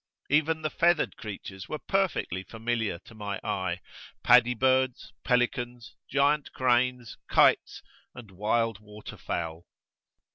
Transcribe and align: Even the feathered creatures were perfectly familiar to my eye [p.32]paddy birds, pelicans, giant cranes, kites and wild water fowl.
Even 0.31 0.63
the 0.63 0.71
feathered 0.71 1.15
creatures 1.15 1.69
were 1.69 1.77
perfectly 1.77 2.41
familiar 2.41 2.97
to 3.05 3.13
my 3.13 3.39
eye 3.43 3.81
[p.32]paddy 4.25 4.57
birds, 4.57 5.13
pelicans, 5.23 5.93
giant 6.09 6.51
cranes, 6.53 7.19
kites 7.29 7.83
and 8.15 8.31
wild 8.31 8.79
water 8.79 9.15
fowl. 9.17 9.67